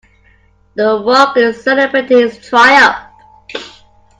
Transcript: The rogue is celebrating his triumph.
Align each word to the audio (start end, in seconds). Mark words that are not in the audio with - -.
The 0.73 0.83
rogue 1.05 1.37
is 1.37 1.63
celebrating 1.63 2.17
his 2.21 2.39
triumph. 2.49 2.97